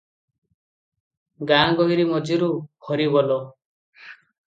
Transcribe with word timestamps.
ଗାଁ 1.53 1.69
ଗୋହିରୀ 1.83 2.09
ମଝିରୁ 2.15 2.51
'ହରିବୋଲ! 2.65 3.43